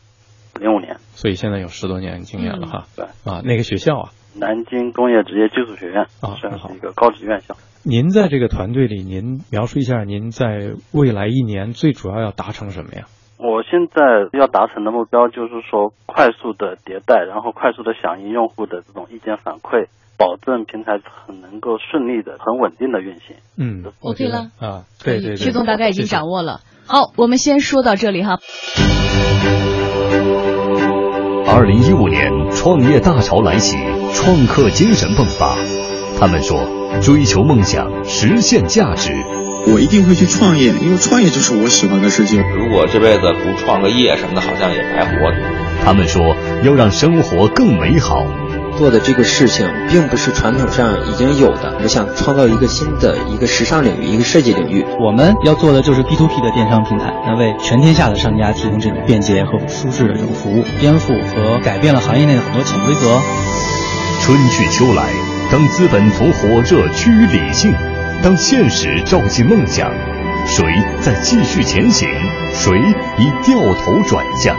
[0.58, 0.96] 零五年。
[1.12, 2.84] 所以现在有十多年经验了哈。
[2.96, 3.06] 对。
[3.24, 4.10] 啊，那个学校啊？
[4.34, 7.56] 南京工业职业技术学院啊，算是一个高职院校。
[7.82, 13.06] 您在这个团队里，您描述一下您在未来一年最主要要达成什么呀？
[13.38, 23.36] 我现在要达成的目标就是说，快速的迭代，然后快速的响应用户的这种意见反馈，保证平台很能够顺利的、很稳定的运行。
[23.56, 26.60] 嗯，OK 了啊，对对对，徐总大概已经掌握了。
[26.86, 28.38] 好，我们先说到这里哈。
[31.46, 33.76] 二零一五年，创业大潮来袭，
[34.14, 35.56] 创客精神迸发。
[36.18, 36.68] 他们说。
[37.02, 39.12] 追求梦想，实现价值。
[39.70, 42.42] 我一定会去创业，因为创业就是我喜欢的事情。
[42.56, 45.30] 如果这辈子不创个业什么的，好像也白活。
[45.84, 48.24] 他们说要让生活更美好，
[48.78, 54.86] 做的这个事情，并不是传统上已经有的，我想创造一个新的一个时尚领域，一个设计领域。
[55.00, 63.18] 我们要做的就是 B to P 的电商平台，能为全天下的商家提供这种便捷和舒适的这种服务，颠覆和改变了行业内的很多潜规则。
[64.22, 65.10] 春去秋来，
[65.50, 67.74] 当资本从火热趋于理性，
[68.22, 69.90] 当现实照进梦想，
[70.46, 70.64] 谁
[71.00, 72.08] 在继续前行？
[72.54, 72.78] 谁
[73.18, 74.54] 已掉头转向？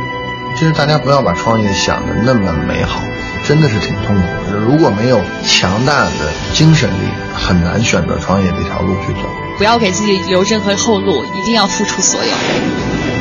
[0.57, 3.01] 其实大家不要把创业想的那么美好，
[3.49, 4.59] 真的是挺痛苦的。
[4.59, 9.21] 如果没有强大的精神力，很难选择创业这条路去走。
[9.57, 12.31] 不要给自己留任何后路，一定要付出所有。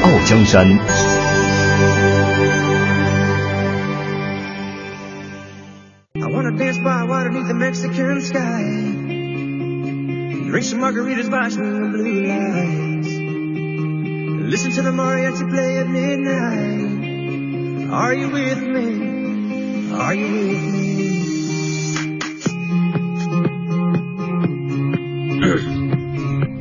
[0.03, 0.69] 傲江山。
[6.59, 8.65] dance by water beneath the Mexican sky.
[10.51, 13.09] Drink some margaritas by some blue lights.
[14.51, 17.93] Listen to the mariachi play at midnight.
[17.93, 19.08] Are you with me?
[19.99, 20.79] Are you with me?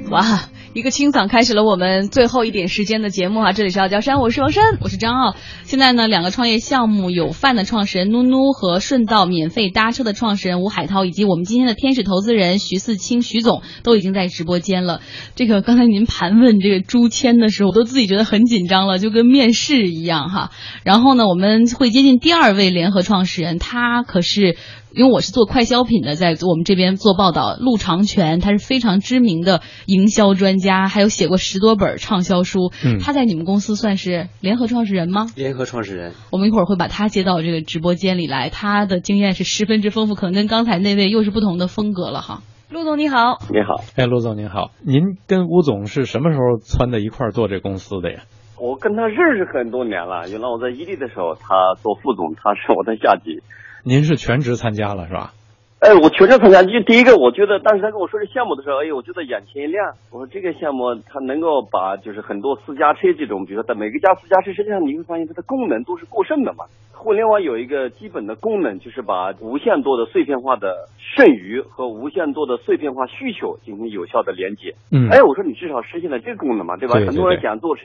[0.10, 0.50] 哇！
[0.78, 5.36] 一个清嗓开始了我们最后一点时间的节目哈，这里是傲娇山，我是王珊，我是张傲。
[5.64, 15.02] 现在呢，两个创业项目有饭的创始人努努和顺道免费搭车的创始人吴海涛，以及我们今天的天使投资人徐四清徐总都已经在直播间了。
[15.34, 20.52] 这个刚才您盘问这个朱谦的时候，我都自己觉得很紧张了，就跟面试一样哈。
[20.84, 24.56] 然后呢，我们会接近第二位联合创始人，他可是。
[24.98, 32.72] 因为我是做快消品的，在我们这边做报道，陆长全他是非常知名的营销专家，还有写过十多本畅销书。
[32.84, 35.28] 嗯，他在你们公司算是联合创始人吗？
[35.36, 36.14] 联合创始人。
[36.32, 42.42] 我们一会儿会把他接到这个直播间里来，他的经验是十分之丰富，可能跟刚才那位又是不同的风格了哈。
[42.72, 48.22] 陆总你好，你好，哎，陆总您好，您跟吴总是什么时候窜在一块儿做这公司的呀？
[48.60, 53.44] 我跟他认识很多年了，原来我在伊利的时候，他做副总，他是我的下级。
[53.88, 55.32] 您是全职参加了是吧？
[55.80, 56.62] 哎，我全职参加。
[56.64, 59.96] 就第一个，我觉得当时他跟我说这项目的时候，哎，我觉得眼前一亮。
[60.12, 66.66] 我说这个项目它能够把就是很多私家车这种，比如说在每个家私家车，实际上你会发现它的功能都是过剩的嘛。
[66.92, 74.76] 互联网有一个基本的功能，就是把无限多的碎片化的剩余和无限多的碎片化需求进行有效的连接。
[74.92, 75.08] 嗯。
[75.08, 76.96] 哎，我说你至少实现了这个功能嘛，对吧？
[76.96, 77.84] 对对很多人想坐车，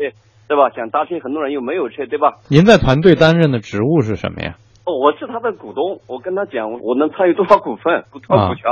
[0.49, 0.67] 对吧？
[0.75, 2.41] 想搭车，很多人又没有车，对吧？
[2.49, 4.57] 您在团队担任的职务是什么呀？
[4.85, 8.65] 哦，我是他的股东，我跟他讲，我能参与多少股份，多少股权，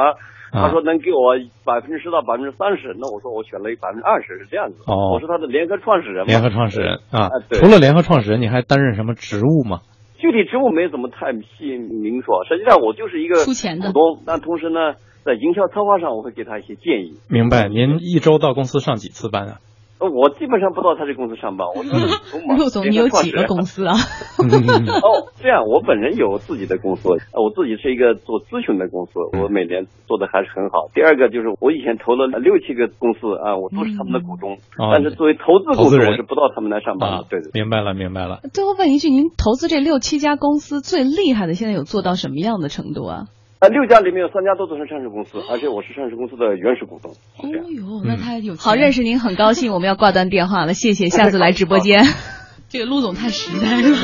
[0.51, 4.83] 他说能给我百分之十到百分之三十，那我说我选了百分之二十，是这样子。
[4.91, 6.27] 哦，我是他的联合创始人。
[6.27, 9.81] 联合创始人啊，对除了联合创始人，你还担任什么职务吗？
[10.19, 14.95] 具体职务没怎么太细明说，实际上我就是一个出钱的股东，但同时呢，
[15.25, 17.21] 在营销策划上我会给他一些建议。
[17.31, 17.69] 明白。
[17.69, 19.55] 您一周到公司上几次班啊？
[20.01, 21.97] 呃我基本上不到他这公司上班，我是股
[22.33, 22.57] 东嘛。
[22.57, 23.93] 陆总，你有几个公司啊？
[24.41, 30.89] 哦，这样，我本人有自己的公司，呃，我自己是一个做咨询的公司，我每年做的还是很好。
[30.95, 37.17] 第二个就是我以前投了六七个公司啊，我都是他们的股东，哦但是作为投资股东，投资人我是不到他们那上班的。
[37.19, 37.51] 啊，对对。
[37.53, 38.41] 明白了，明白了。
[38.55, 43.25] 最后问一句，您投资这六七家公司最厉害的，现在有做到什么样的程度啊？
[43.61, 47.13] 呃，六家里面有三家都是上市公司，而且我是上市公司的原始股东。
[47.37, 52.03] 哦呦，那他有好，认识您很高兴，我们要挂断电话了，谢谢，下次来直播间。
[52.71, 53.97] 这个陆总太实在了，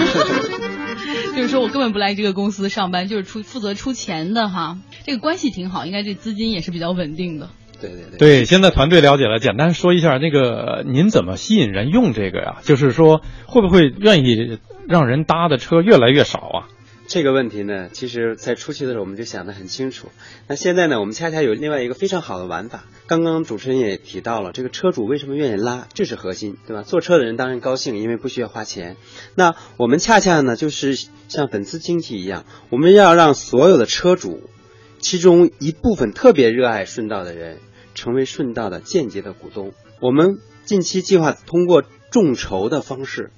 [1.34, 4.76] 就是说我根本不来这个公司上班，就是出负责出钱的哈。
[5.06, 7.48] 这个关系挺好，应该这资金也是比较稳定的。
[7.80, 8.18] 对对对。
[8.18, 12.56] 对，现在团队了解了，简单说一下，那个您怎么吸引人用这个呀？
[12.60, 16.68] 就是说，会不会愿意让人搭的车越来越少啊？
[17.08, 20.08] 这个问题呢，其实在初期的时候我们就想得很清楚。
[20.48, 22.84] 那现在呢，我们恰恰有另外一个非常好的玩法。
[23.06, 26.82] 刚刚主持人也提到了，这个车主为什么愿意拉，这是核心，对吧？
[26.82, 28.96] 坐车的人当然高兴，因为不需要花钱。
[29.36, 30.96] 那我们恰恰呢，就是
[31.28, 34.50] 像粉丝经济一样，我们要让所有的车主，
[34.98, 37.60] 其中一部分特别热爱顺道的人，
[37.94, 39.72] 成为顺道的间接的股东。
[40.00, 43.30] 我们近期计划通过众筹的方式。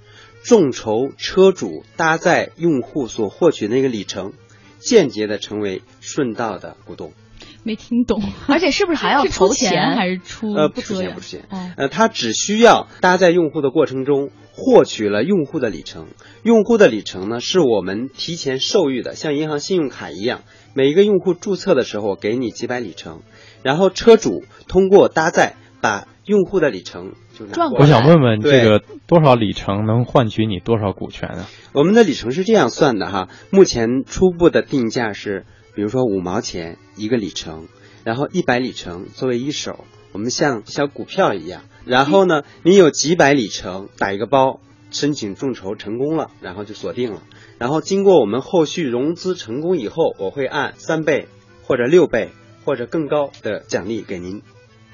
[0.48, 4.32] 众筹车主搭载用户所获取的那个里程，
[4.78, 7.12] 间接的成为顺道的股东。
[7.64, 10.54] 没听懂， 而且是不是还要出投钱还是出？
[10.54, 11.44] 呃，不出钱，不出钱。
[11.50, 16.06] 哦、呃，他只需要搭载用户的过程中获取了用户的里程，
[16.42, 23.20] 用户的里程呢是我们提前授予的，像银行信用卡一样，每一个用户注册的时候给你几百里程，
[23.62, 27.12] 然后车主通过搭载把用户的里程。
[27.78, 31.46] 我想问问，这个多少里程能换取你多少股权啊？
[31.72, 37.68] 我们的里程是这样算的哈，目前初步的定价是，比如说五毛钱一个里程，
[38.04, 47.22] 然后一百里程作为一手，我们像小股票一样，然后呢，你有几百里程打一个包，申请众筹成功了，然后就锁定了。
[47.58, 51.28] 然后经过我们后续融资成功以后，我会按三倍
[51.62, 52.30] 或者六倍
[52.64, 54.42] 或者更高的奖励给您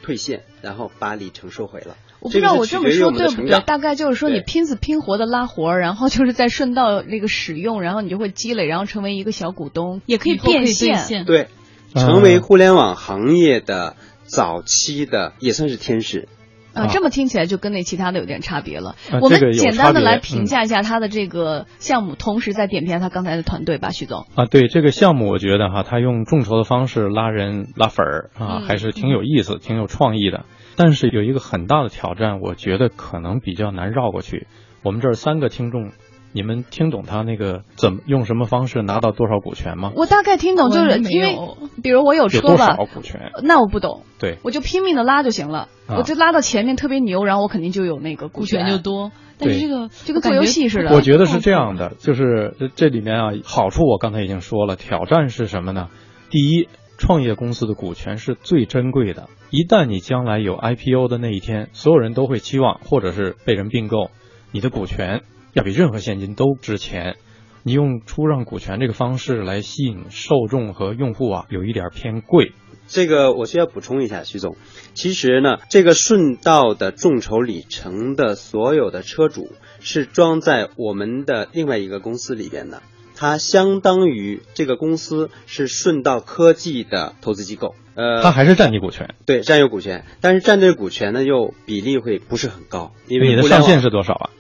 [0.03, 1.97] 退现，然后把里程收回了。
[2.25, 11.27] 我不知道我这么说对不对，大概就是说你拼死拼活的拉活，然后就是在顺道那个使用，然后你就会积累，然后成为一个小股东，也可以变现。
[11.27, 11.49] 对，
[11.95, 16.27] 成为互联网行业的早期的也算是天使。
[16.73, 18.97] 啊，这么听起来就跟那其他的有点差别了。
[19.13, 24.27] 啊我们简单的来嗯评价一下他的这个项目，同时再点评一下他刚才的团队吧，徐总。
[24.35, 30.47] 啊，对这个项目，我觉得哈，他用众筹的方式拉人拉粉儿啊，嗯还是挺有意思、挺有创意的。
[30.77, 34.47] 但是有一个很大的挑战，我觉得可能比较难绕过去。
[34.83, 35.91] 我们这儿三个听众，
[36.33, 39.93] 你们听懂他那个怎么用什么方式拿到多少股权吗？
[39.97, 41.39] 我大概听懂，就是因为
[41.83, 43.31] 比如我有有车吧多少，股权？
[43.43, 49.11] 那我不懂，对，我就拼命的拉就行了，啊我就拉到前面特别牛，然后我肯定就有那个股权权就多。
[49.37, 50.95] 但是这个就跟做游戏似的。
[50.95, 55.89] 我觉得是这样的，就是这这里面啊，好处我刚才已经说了，挑战是什么呢？
[56.31, 64.11] 第一，创业公司的股权是最珍贵的，一旦你将来有 IPO 的那一天，所有人都会期望，或者是被人并购，
[64.51, 67.15] 你的股权要比任何现金都值钱。
[67.63, 72.51] 你用出让股权这个方式来吸引受众和用户啊，有一点偏贵。
[72.89, 74.57] 这个我需要补充一下，徐总。
[74.95, 82.83] 其实呢，这个顺道的众筹里程的所有的车主是装在我们的另外一个公司里边的，
[83.17, 87.75] 它相当于这个公司是顺道科技的投资机构。
[87.95, 94.31] 呃，它还是占你股权，对占有股权，但是占这个股权呢又比例会不是很高，因为你的上限是多少啊？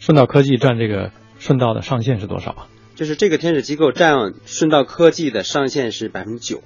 [0.00, 2.66] 顺道科技占这个顺道的上限是多少啊？
[2.96, 6.62] 就是这个天使机构占顺道科技的上限是百分之九。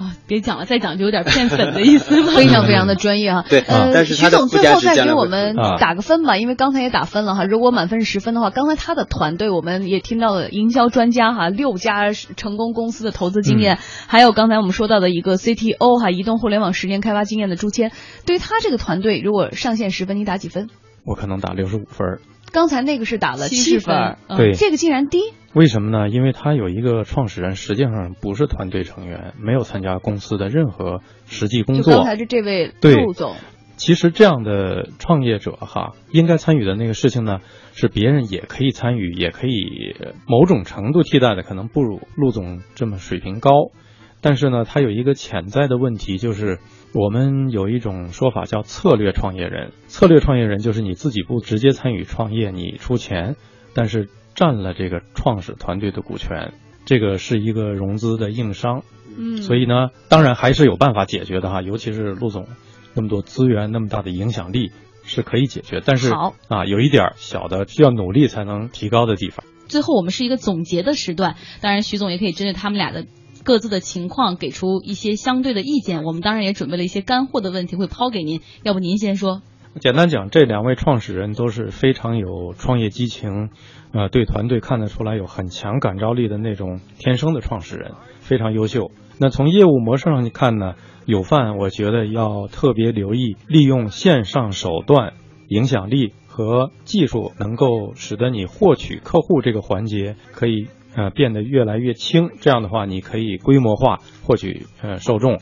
[0.00, 2.26] 啊，别讲了，再讲就有点骗粉的意思了。
[2.32, 3.44] 非常非常的专业哈。
[3.46, 7.44] 对呃，但是徐总最后再给我们啊打个分吧，因为刚才也打分了哈。
[7.44, 17.92] 如果满分是十分的话，刚才他的团队我们也听到了营销专家哈，六家成功公司的投资经验，还有刚才我们说到的一个 CTO 哈，移动互联网十年开发经验的朱谦。
[18.24, 20.70] 对于他这个团队，如果上限十分，你打几分？
[21.04, 22.20] 我可能打六十五分。
[22.52, 25.20] 刚才那个是打了七十分对这个竟然低。
[25.52, 26.08] 为什么呢？
[26.08, 31.92] 因为他有一个创始人，实际上不是团队成员，没有参加公司的任何实际工作。
[31.92, 33.34] 就刚才是这位对陆总，
[33.76, 37.40] 其实这样的创业者哈，应该参与的那个事情呢，
[37.72, 43.50] 是别人也可以参与，也可以呃某种程度替代的，可能不如陆总这么水平高。
[44.22, 46.58] 但是呢，他有一个潜在的问题，就是
[46.94, 49.72] 我们有一种说法叫策略创业人。
[49.88, 53.36] 策略创业人就是你自己不直接参与创业，你出钱，
[53.74, 56.52] 但是占了这个创始团队的股权，
[56.84, 58.82] 这个是一个融资的硬伤。
[59.18, 62.46] 嗯，所以呢，当然还是有办法解决的哈，尤其是陆总
[62.94, 64.70] 那么多资源、那么大的影响力
[65.04, 69.44] 是可以解决，但是好啊，有一点小的需要努力才能提高的地方。
[69.66, 73.06] 最后我们是一个总结的时段，当然徐总也可以针对他们俩的
[73.44, 76.04] 各自的情况给出一些相对的意见。
[76.04, 79.42] 我们当然也准备了一些干货的问题会抛给您，要不您先说？
[79.78, 83.50] 简单讲，这两位创始人都是非常有创业激情，
[83.92, 88.90] 呃，对团队看得出来有很强感召力的那种天生的创始人，非常优秀。
[89.18, 90.74] 那从业务模式上去看呢，
[91.06, 95.12] 有范我觉得要特别留意利用线上手段、
[95.46, 102.30] 影响力和技术，能够使得你获取客户这个环节可以呃变得越来越轻。
[102.40, 105.38] 这样的话，你可以规模化获取呃受众。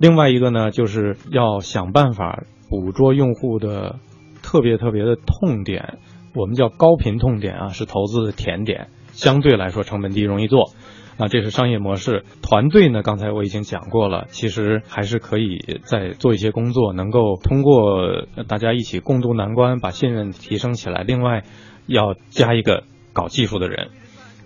[0.00, 3.96] 另外一个呢，就是要想办法捕捉用户的
[4.42, 5.98] 特别特别的痛点，
[6.34, 10.72] 我们叫高频痛点啊，是投资的甜点，相对来说成本低，容易做。
[11.16, 12.24] 啊，这是商业模式。
[12.42, 21.02] 团队呢，刚才我已经讲过了，其实还是可以再做一些工作，能够通过大家一起共度难关，把信任提升起来。
[21.02, 21.42] 另外，
[21.86, 23.88] 要加一个搞技术的人。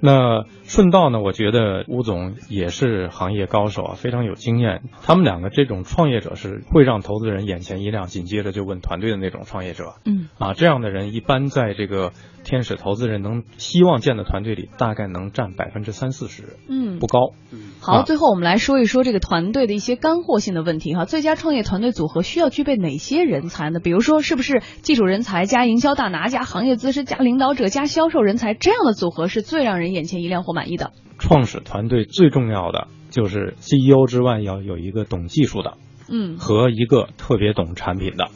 [0.05, 1.21] 那顺道呢？
[1.21, 4.83] 我觉得吴总也是行业高手啊，非常有经验。
[5.05, 9.95] 他们两个这种创业者是会让投资人眼前一亮，紧接着就问团队的那种创业者。
[10.05, 12.11] 嗯，啊，这样的人一般在这个
[12.45, 17.33] 天使投资人能希望建的团队里，大概能占百分之三四十，嗯不高。
[17.81, 21.05] 好，啊最后我们来说一说这个团队的一些干货性的问题哈。
[21.05, 23.81] 最佳创业团队组合需要具备哪些人才呢？
[23.81, 30.93] 比如说，是不是技术人才加营销大拿加行业资深加领导者加销售人才这样的组合是最让人眼前一亮或满意的？
[31.19, 35.75] 创始团队最重要的就是 CEO 之外，要有一个懂技术的
[36.09, 38.29] 嗯和一个特别懂产品的，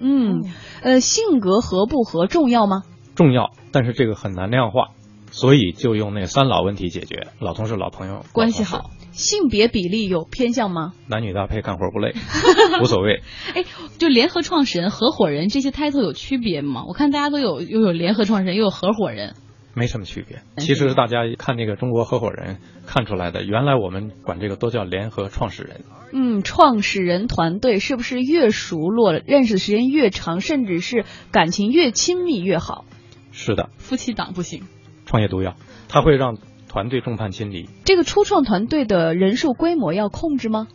[0.00, 0.42] 嗯，
[0.82, 2.82] 呃，性格合不合重要吗？
[3.14, 4.88] 重要，但是这个很难量化。
[5.30, 8.90] 所以就用那三老问题解决，老同事、老朋友，关系好。
[9.10, 10.92] 性别比例有偏向吗？
[11.08, 12.14] 男女搭配，干活不累，
[12.80, 13.20] 无所谓。
[13.52, 13.64] 哎，
[13.98, 16.84] 就联合创始人、合伙人这些 title 有区别吗？
[16.86, 19.34] 我看大家都有，又有联合创始人，又有合伙人。
[19.74, 25.80] 没什么区别，其实大家看那个中国合伙人看出来的，原来我们管这个都叫联合创始人。
[26.12, 32.84] 嗯，创始人团队是不是越熟络，认识的时间越长，甚至是感情越亲密越好？
[33.34, 34.62] 是的，夫妻档不行，
[35.04, 35.56] 创业毒药，
[35.88, 37.68] 它会让团队众叛亲离。
[37.84, 40.68] 这个初创团队的人数规模要控制吗？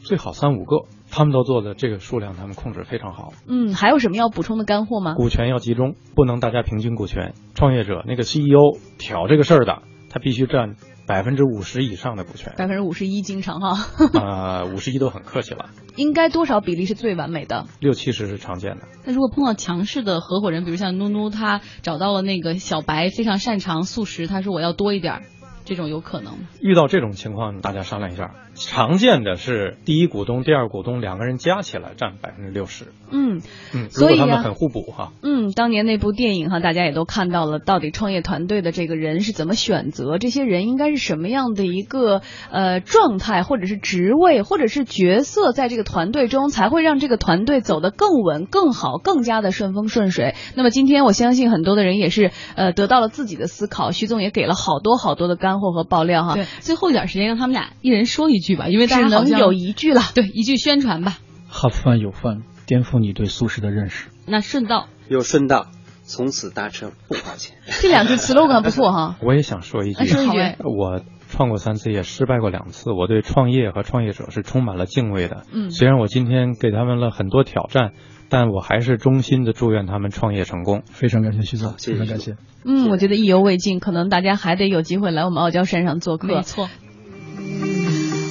[0.00, 0.86] 最好三五个。
[1.10, 3.32] 他们都做的这个数量，他们控制非常好。
[3.48, 5.14] 嗯，还有什么要补充的干货吗？
[5.14, 7.32] 股权要集中，不能大家平均股权。
[7.54, 10.76] 创业者那个 CEO 挑这个事儿的，他必须占
[11.08, 12.52] 百分之五十以上的股权。
[12.58, 13.86] 百分之五十一，经常哈。
[14.20, 15.70] 啊， 五十一都很客气了。
[15.96, 17.66] 应该多少比例是最完美的？
[17.80, 18.86] 六七十是常见的。
[19.06, 25.22] 那如果碰到强势的合伙人，比如像妞妞，他找到了那个小白，非常擅长素食，他说我要多一点。
[25.64, 26.38] 这种有可能吗？
[26.60, 28.34] 遇到这种情况，大家商量一下。
[28.58, 32.92] 常见的是第一股东、第二股东两个人加起来占百分之六十。
[33.10, 33.40] 嗯
[33.74, 35.12] 嗯，如果他们很互补哈。
[35.22, 40.18] 嗯，当年那部电影哈，大家也都看到了，到底创业团队的这个人是怎么选择？
[40.18, 50.34] 这些人应该是什么样的一个呃状态，或者是职位，或者是角色，在这个团队中才会让这个团队走得更稳、更好、更加的顺风顺水。
[50.54, 55.58] 那么今天我相信很多的人也是呃得到了自己的思考，徐总也给了好多好多的干。
[55.58, 61.18] 货和爆料哈，对，最后一点时间让他们俩一人说一句吧，因为只能有一句了，对，一句宣传吧。
[61.48, 64.08] 哈饭有饭，颠覆你对素食的认识。
[64.26, 65.66] 那顺道有顺道，
[66.04, 67.56] 从此搭车不花钱。
[67.80, 69.16] 这两句 slogan 不错哈。
[69.24, 75.44] 我也想说一句，说一句，我创过三次业，失败过两次，我对创业和创业者是充满了敬畏的。
[75.52, 77.92] 嗯，虽然我今天给他们了很多挑战。
[78.30, 80.82] 但我还是衷心的祝愿他们创业成功。
[80.84, 82.36] 非常感谢徐总，非常感谢。
[82.62, 86.28] 嗯，我觉得意犹未尽，可能大家还得有机会来我们傲娇山上做客。
[86.28, 86.68] 没错。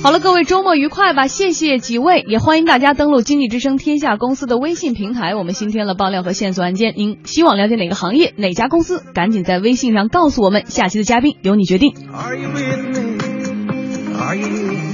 [0.03, 1.27] 好了，各位周末愉快吧！
[1.27, 5.35] 谢谢几位，也欢迎大家登录经济之声天下公司的微信平台。
[5.35, 10.65] 我们新添了爆料和线索案件，您希望了解哪个行业、哪家公司，赶紧在微信上告诉我们。
[10.67, 11.93] 下期的嘉宾由你决定。
[12.13, 13.17] Are you with me?
[14.17, 14.86] Are you